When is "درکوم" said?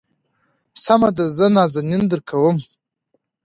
2.11-2.57